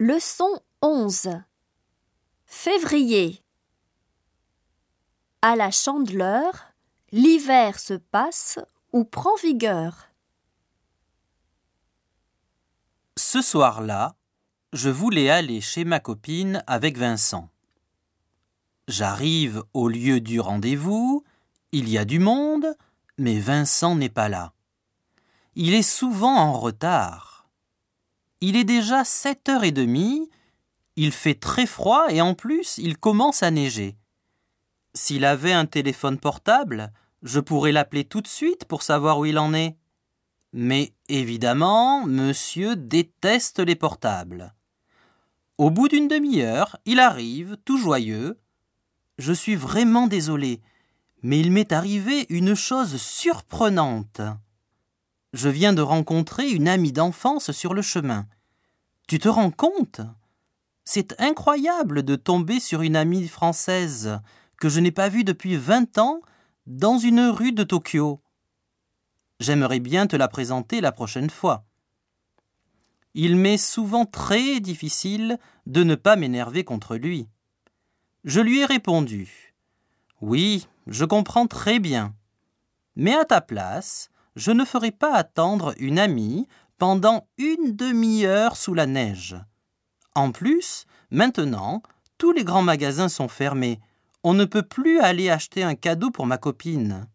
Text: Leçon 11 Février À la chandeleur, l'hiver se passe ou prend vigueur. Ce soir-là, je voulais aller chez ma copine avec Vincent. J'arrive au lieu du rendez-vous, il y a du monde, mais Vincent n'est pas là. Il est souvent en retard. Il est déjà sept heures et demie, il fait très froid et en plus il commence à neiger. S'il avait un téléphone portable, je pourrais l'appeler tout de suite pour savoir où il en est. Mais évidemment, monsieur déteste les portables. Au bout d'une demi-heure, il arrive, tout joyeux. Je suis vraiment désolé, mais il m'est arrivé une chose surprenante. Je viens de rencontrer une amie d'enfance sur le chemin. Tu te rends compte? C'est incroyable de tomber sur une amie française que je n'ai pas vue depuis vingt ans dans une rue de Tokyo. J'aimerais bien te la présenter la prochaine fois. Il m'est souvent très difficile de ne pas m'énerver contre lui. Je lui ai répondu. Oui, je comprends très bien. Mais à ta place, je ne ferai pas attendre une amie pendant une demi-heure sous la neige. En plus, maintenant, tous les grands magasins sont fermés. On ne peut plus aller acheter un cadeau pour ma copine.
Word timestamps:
Leçon 0.00 0.60
11 0.82 1.40
Février 2.46 3.44
À 5.40 5.54
la 5.54 5.70
chandeleur, 5.70 6.66
l'hiver 7.12 7.78
se 7.78 7.94
passe 7.94 8.58
ou 8.92 9.04
prend 9.04 9.36
vigueur. 9.36 10.08
Ce 13.16 13.40
soir-là, 13.40 14.16
je 14.72 14.90
voulais 14.90 15.30
aller 15.30 15.60
chez 15.60 15.84
ma 15.84 16.00
copine 16.00 16.64
avec 16.66 16.98
Vincent. 16.98 17.48
J'arrive 18.88 19.62
au 19.74 19.86
lieu 19.86 20.20
du 20.20 20.40
rendez-vous, 20.40 21.22
il 21.70 21.88
y 21.88 21.98
a 21.98 22.04
du 22.04 22.18
monde, 22.18 22.66
mais 23.16 23.38
Vincent 23.38 23.94
n'est 23.94 24.08
pas 24.08 24.28
là. 24.28 24.54
Il 25.54 25.72
est 25.72 25.82
souvent 25.88 26.34
en 26.34 26.58
retard. 26.58 27.33
Il 28.46 28.56
est 28.56 28.64
déjà 28.64 29.04
sept 29.04 29.48
heures 29.48 29.64
et 29.64 29.72
demie, 29.72 30.28
il 30.96 31.12
fait 31.12 31.34
très 31.34 31.64
froid 31.64 32.08
et 32.10 32.20
en 32.20 32.34
plus 32.34 32.76
il 32.76 32.98
commence 32.98 33.42
à 33.42 33.50
neiger. 33.50 33.96
S'il 34.92 35.24
avait 35.24 35.54
un 35.54 35.64
téléphone 35.64 36.18
portable, 36.18 36.92
je 37.22 37.40
pourrais 37.40 37.72
l'appeler 37.72 38.04
tout 38.04 38.20
de 38.20 38.28
suite 38.28 38.66
pour 38.66 38.82
savoir 38.82 39.18
où 39.18 39.24
il 39.24 39.38
en 39.38 39.54
est. 39.54 39.78
Mais 40.52 40.92
évidemment, 41.08 42.04
monsieur 42.04 42.76
déteste 42.76 43.60
les 43.60 43.76
portables. 43.76 44.54
Au 45.56 45.70
bout 45.70 45.88
d'une 45.88 46.08
demi-heure, 46.08 46.76
il 46.84 47.00
arrive, 47.00 47.56
tout 47.64 47.78
joyeux. 47.78 48.38
Je 49.16 49.32
suis 49.32 49.56
vraiment 49.56 50.06
désolé, 50.06 50.60
mais 51.22 51.40
il 51.40 51.50
m'est 51.50 51.72
arrivé 51.72 52.26
une 52.28 52.54
chose 52.54 53.00
surprenante. 53.00 54.20
Je 55.34 55.48
viens 55.48 55.72
de 55.72 55.82
rencontrer 55.82 56.48
une 56.48 56.68
amie 56.68 56.92
d'enfance 56.92 57.50
sur 57.50 57.74
le 57.74 57.82
chemin. 57.82 58.28
Tu 59.08 59.18
te 59.18 59.28
rends 59.28 59.50
compte? 59.50 60.00
C'est 60.84 61.20
incroyable 61.20 62.04
de 62.04 62.14
tomber 62.14 62.60
sur 62.60 62.82
une 62.82 62.94
amie 62.94 63.26
française 63.26 64.20
que 64.60 64.68
je 64.68 64.78
n'ai 64.78 64.92
pas 64.92 65.08
vue 65.08 65.24
depuis 65.24 65.56
vingt 65.56 65.98
ans 65.98 66.20
dans 66.68 66.98
une 66.98 67.22
rue 67.22 67.50
de 67.50 67.64
Tokyo. 67.64 68.20
J'aimerais 69.40 69.80
bien 69.80 70.06
te 70.06 70.14
la 70.14 70.28
présenter 70.28 70.80
la 70.80 70.92
prochaine 70.92 71.30
fois. 71.30 71.64
Il 73.14 73.34
m'est 73.34 73.58
souvent 73.58 74.06
très 74.06 74.60
difficile 74.60 75.40
de 75.66 75.82
ne 75.82 75.96
pas 75.96 76.14
m'énerver 76.14 76.62
contre 76.62 76.94
lui. 76.94 77.26
Je 78.22 78.40
lui 78.40 78.60
ai 78.60 78.66
répondu. 78.66 79.56
Oui, 80.20 80.68
je 80.86 81.04
comprends 81.04 81.48
très 81.48 81.80
bien. 81.80 82.14
Mais 82.94 83.16
à 83.16 83.24
ta 83.24 83.40
place, 83.40 84.10
je 84.36 84.50
ne 84.50 84.64
ferai 84.64 84.90
pas 84.90 85.14
attendre 85.14 85.74
une 85.78 85.98
amie 85.98 86.46
pendant 86.78 87.28
une 87.38 87.76
demi-heure 87.76 88.56
sous 88.56 88.74
la 88.74 88.86
neige. 88.86 89.36
En 90.14 90.32
plus, 90.32 90.86
maintenant, 91.10 91.82
tous 92.18 92.32
les 92.32 92.44
grands 92.44 92.62
magasins 92.62 93.08
sont 93.08 93.28
fermés. 93.28 93.80
On 94.22 94.34
ne 94.34 94.44
peut 94.44 94.62
plus 94.62 95.00
aller 95.00 95.30
acheter 95.30 95.62
un 95.62 95.74
cadeau 95.74 96.10
pour 96.10 96.26
ma 96.26 96.38
copine. 96.38 97.06